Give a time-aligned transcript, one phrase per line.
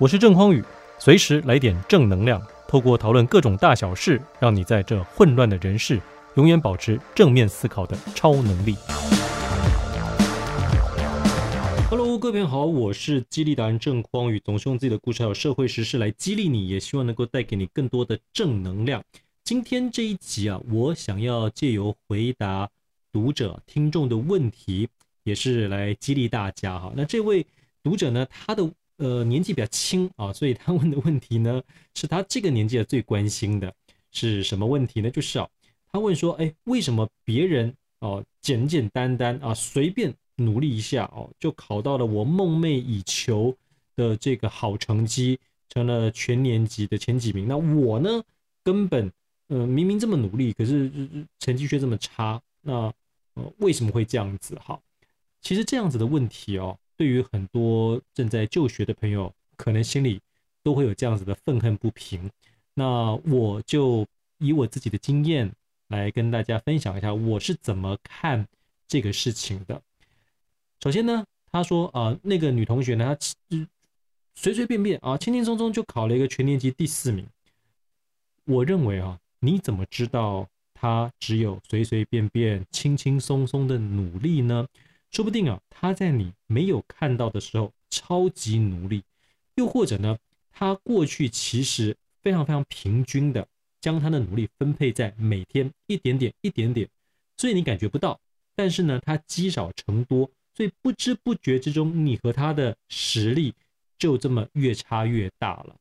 [0.00, 0.64] 我是郑匡宇，
[0.98, 6.00] 随时来点正能量，透过讨论各种大小事，让你在这混乱的人世，
[6.36, 8.76] 永远保持正面思考的超能力。
[11.90, 19.04] Hello，各位朋友好，我是激励达人郑匡宇，总是用自己的故事还有社会时事来激励你，也希望能够带给你更多的正能量。
[19.44, 22.70] 今天这一集啊，我想要借由回答
[23.12, 24.88] 读者听众的问题，
[25.24, 26.90] 也是来激励大家哈。
[26.96, 27.44] 那这位
[27.82, 28.66] 读者呢，他的。
[29.00, 31.62] 呃，年纪比较轻啊，所以他问的问题呢，
[31.94, 33.74] 是他这个年纪的最关心的，
[34.12, 35.10] 是什么问题呢？
[35.10, 35.48] 就是啊，
[35.90, 43.56] 他问说，哎，为什么别人哦简简单单啊，随便努力一下哦，就考到了我梦寐以求
[43.96, 45.38] 的这个好成绩，
[45.70, 47.48] 成了全年级的前几名？
[47.48, 48.22] 那我呢，
[48.62, 49.10] 根本
[49.48, 50.92] 呃明明这么努力，可是
[51.38, 52.92] 成绩却这么差，那
[53.32, 54.56] 呃为什么会这样子？
[54.56, 54.78] 哈，
[55.40, 56.78] 其实这样子的问题哦。
[57.00, 60.20] 对于很多正在就学的朋友，可能心里
[60.62, 62.30] 都会有这样子的愤恨不平。
[62.74, 65.50] 那我就以我自己的经验
[65.88, 68.46] 来跟大家分享一下，我是怎么看
[68.86, 69.80] 这个事情的。
[70.82, 73.66] 首先呢，他说啊、那个女同学呢，她
[74.34, 77.26] 随随便便啊，轻轻松松就考了一个全年级第四名。
[78.44, 84.68] 我认为啊，你怎么知道她只有随随便便、轻轻松松的努力呢？
[85.10, 89.02] 说不定啊，他在你没有看到的时候超级努力，
[89.56, 90.16] 又或者呢，
[90.52, 93.46] 他过去其实非常非常平均的
[93.80, 96.88] 将他的努力分配在每天一点点一点点，
[97.36, 98.20] 所以你感觉不到。
[98.54, 103.54] 但是呢，他积少成多，所以不知不觉之中，你和他的实力
[103.98, 105.76] 就这么越差越大了。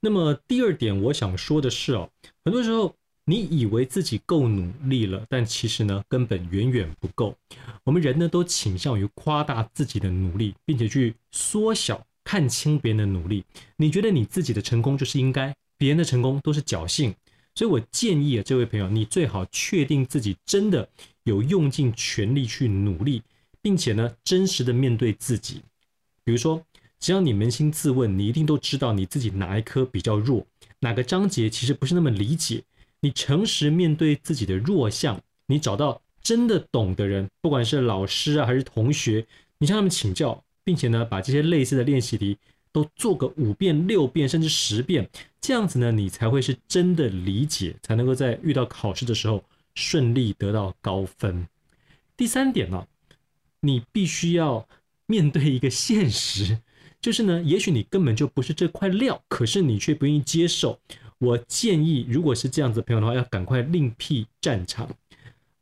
[0.00, 2.10] 那么第二点，我想说的是哦，
[2.44, 2.96] 很多时候。
[3.28, 7.36] 你以为自己够努力了，但其实呢，根本远远不够。
[7.82, 13.44] 我们人呢，都倾向于夸大自己的努力，并且去缩小、看清别人的努力。
[13.78, 17.12] 你觉得你自己的成功就是应该，别人的成功都是侥幸。
[17.56, 20.88] 所以我建议啊，这位朋友，你最好确定自己真的
[21.24, 23.24] 有用尽全力去努力，
[23.60, 25.62] 并且呢，真实的面对自己。
[26.22, 26.62] 比如说，
[27.00, 30.46] 只要你扪心自问，你一定都知道你自己哪一科比较弱，
[30.78, 32.62] 哪个章节其实不是那么理解。
[33.06, 39.24] 你诚实面对自己的弱项，你找到真的懂的人，不管是老师啊还是同学，
[39.58, 42.36] 你向他们请教，并且呢，把这些类似的练习题
[42.72, 45.08] 都做个五遍、六遍甚至十遍，
[45.40, 49.44] 这样子呢，你才会是真的理解，才能够在遇到考试的时候
[49.76, 51.46] 顺利得到高分。
[52.16, 52.88] 第三点呢，
[53.60, 54.66] 你必须要
[55.06, 56.58] 面对一个现实，
[57.00, 60.80] 就是呢，也许你根本就不是这块料，可是你却不愿意接受。
[61.18, 64.88] 我建议，如果是这样子的朋友的话，要赶快另辟战场。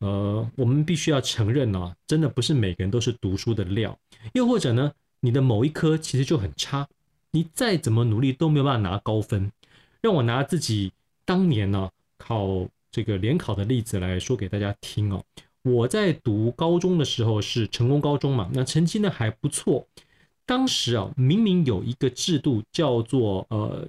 [0.01, 3.97] 呃，我们必须要承认呢、真的不是每个人都是读书的料。
[4.33, 6.87] 又或者呢，你的某一科其实就很差，
[7.31, 9.51] 你再怎么努力都没有办法拿高分。
[10.03, 10.93] 让我拿自己
[11.25, 11.89] 当年呢、
[12.19, 15.25] 考这个联考的例子来说给大家听哦。
[15.63, 19.87] 我在读高中的时候是成功高中嘛，那成绩呢还不错。
[20.47, 23.89] 当时啊，明明有一个制度叫做呃，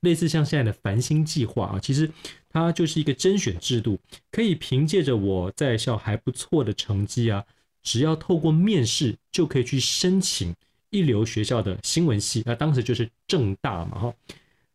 [0.00, 2.10] 类似像现在的繁星计划啊，其实
[2.50, 3.98] 它就是一个甄选制度，
[4.30, 7.44] 可以凭借着我在校还不错的成绩啊，
[7.82, 10.52] 只要透过面试就可以去申请
[10.90, 14.14] 一流学校的新闻系，那当时就是政大嘛哈。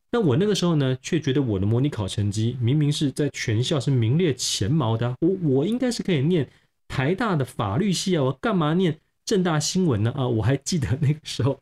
[0.09, 6.49] 那我那个时候呢，却觉得我的模拟考成绩明明是在全校是名列前茅的，我我应该是可以念
[6.88, 8.97] 台大的法律系啊，我干嘛念？
[9.27, 10.11] 正大新闻呢？
[10.15, 11.59] 啊，我还记得那个时候，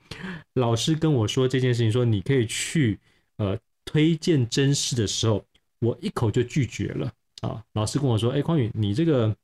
[0.53, 2.99] 老师跟我说这件事情，说你可以去
[3.37, 5.43] 呃推荐甄试的时候，
[5.79, 7.11] 我一口就拒绝了
[7.41, 7.63] 啊。
[7.73, 9.35] 老师跟我说：“哎，匡宇，你这个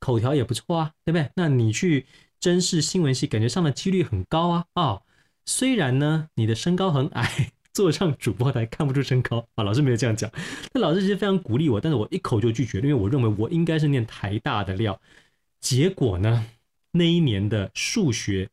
[0.00, 1.30] 口条也不错啊，对不对？
[1.36, 2.06] 那你去
[2.40, 4.64] 甄试新闻系，感觉上的几率很高啊。
[4.74, 5.02] 啊，
[5.46, 9.62] 虽然呢你的身高很矮， 坐上主播台看不出身高啊。
[9.62, 10.28] 老师没有这样讲，
[10.74, 15.00] 那老师其实非常鼓励我，但是我一口就拒绝，因为我认为我应该是念台大的料。
[15.60, 16.44] 结果呢？
[16.98, 18.48] 那一年的数学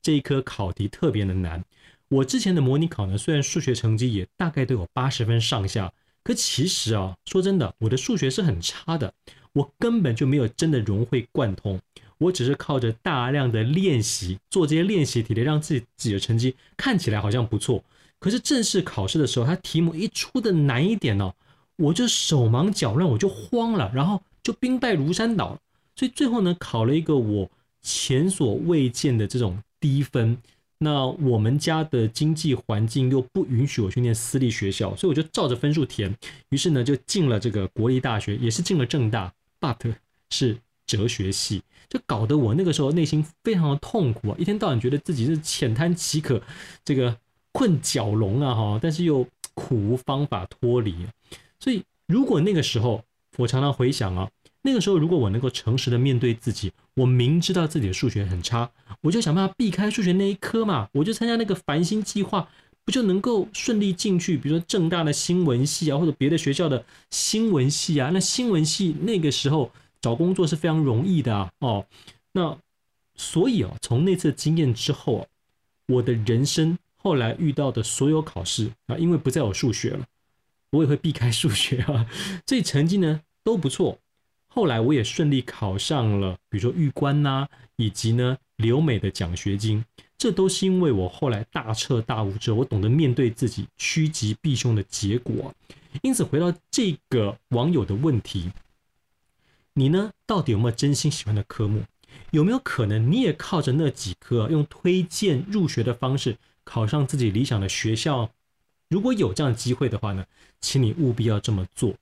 [0.00, 1.62] 这一科考题特别的难。
[2.08, 5.92] 我之前的模拟考呢，虽然数学成绩也大概都有八十分上下，
[6.24, 9.12] 可其实啊，说真的，我的数学是很差的，
[9.52, 11.78] 我根本就没有真的融会贯通。
[12.18, 17.84] 我只是靠着大量的练习，做这些练习题的，让自己自己的成绩看起来好像不错。
[18.18, 21.32] 可是正式考试的时候，它题目一出的难一点呢，
[21.76, 25.58] 我就手忙脚乱，我就慌了，然后就兵败如山倒。
[25.94, 27.50] 所以最后呢，考了一个我。
[27.82, 30.36] 前所未见的这种低分，
[30.78, 36.14] 那我们家的经济环境又不允许我去念私立学校，所以我就照着分数填，
[36.50, 39.94] 于是呢就进了这个国立大学，也是进了政大，but
[40.30, 40.56] 是
[40.86, 46.42] 哲学系，就搞得我那个时候内心非常的痛苦啊，一天到晚觉得自己是浅滩楫可，
[46.84, 47.16] 这个
[47.52, 50.94] 困蛟龙啊哈，但是又苦无方法脱离。
[51.58, 53.04] 所以如果那个时候，
[53.36, 54.30] 我常常回想啊，
[54.62, 58.70] 那个时候如果我能够诚实的面对自己，我明知道自己的数学很差，
[59.00, 62.48] 我就想办法避开数学那一科嘛，我就参加那个繁星计划，
[62.84, 64.36] 不就能够顺利进去？
[64.36, 69.70] 比如说正大的新闻系啊，或者别的学校的新闻系啊，那新闻系那个时候
[70.00, 71.50] 找工作是非常容易的啊。
[71.60, 71.86] 哦，
[72.32, 72.58] 那
[73.14, 75.26] 所以啊，从那次经验之后啊，
[75.86, 80.04] 我的人生后来遇到的所有考试啊，因为不再有数学了，
[80.70, 82.06] 我也会避开数学啊，
[82.46, 83.98] 所以成绩呢都不错。
[84.52, 89.84] 后来我也顺利考上了，比如说玉官呐、以及呢留美的奖学金，
[90.18, 95.54] 这都是因为我后来大彻大悟之后，我懂得面对自己，趋吉避凶的结果。
[96.02, 98.50] 因此，回到这个网友的问题，
[99.74, 101.84] 你呢到底有没有真心喜欢的科目？
[102.32, 108.28] 有没有可能你也靠着那几科，用推荐入学的方式考上自己理想的学校？
[108.88, 110.26] 如果有这样的机会的话呢，
[110.60, 111.94] 请你务必要这么做。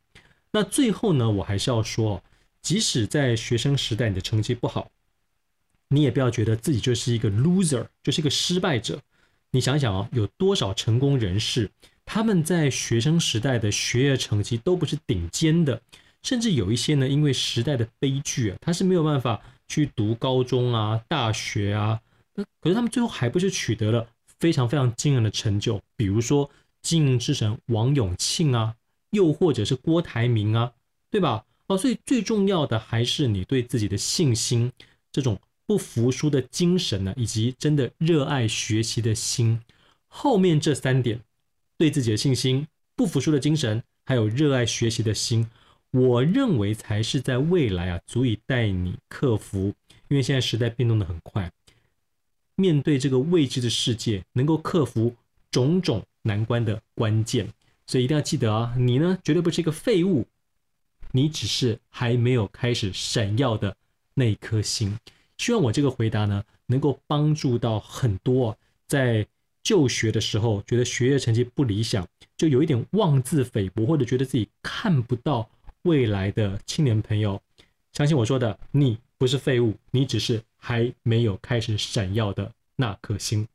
[0.52, 2.22] 那最后呢，我还是要说。
[2.68, 4.90] 即使在学生时代你的成绩不好，
[5.88, 9.00] 你也不要觉得自己就是一个 loser，就是一个失败者。
[9.52, 11.70] 你想想啊，有多少成功人士，
[12.04, 15.80] 他们在学生时代的学业成绩都不是顶尖的，
[16.22, 21.98] 甚至有一些呢，因为时代的悲剧啊，他是没有办法去读高中啊、大学啊，
[22.60, 24.06] 可是他们最后还不是取得了
[24.38, 26.50] 非常非常惊人的成就，比如说
[26.82, 28.74] 经营之神王永庆啊，
[29.12, 30.72] 又或者是郭台铭啊，
[31.10, 31.46] 对吧？
[31.68, 34.72] 哦，所以最重要的还是你对自己的信心，
[35.12, 39.60] 这种不服输的精神呢，以及真的热爱学习的心。
[40.06, 41.20] 后面这三点，
[41.76, 42.66] 对自己的信心、
[42.96, 45.50] 不服输的精神，还有热爱学习的心，
[45.90, 49.74] 我认为才是在未来啊，足以带你克服。
[50.08, 51.52] 因为现在时代变动的很快，
[52.54, 55.14] 面对这个未知的世界，能够克服
[55.50, 57.46] 种种难关的关键。
[57.86, 60.26] 所以一定要记得啊，你呢，绝对不是一个废物。
[61.12, 63.76] 你只是还没有开始闪耀的
[64.14, 64.98] 那颗星。
[65.36, 68.56] 希望我这个回答呢，能够帮助到很多
[68.86, 69.26] 在
[69.62, 72.06] 就学的时候觉得学业成绩不理想，
[72.36, 75.48] 就有一点妄自菲薄，或者觉得自己看不到
[75.82, 77.40] 未来的青年朋友。
[77.92, 83.46] 相信我说的，你不是废物，你只是还没有开始闪耀的那颗星。